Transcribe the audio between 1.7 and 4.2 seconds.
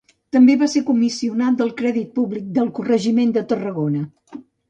crèdit públic del Corregiment de Tarragona.